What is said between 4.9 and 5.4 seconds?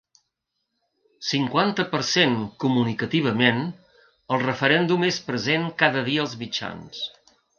és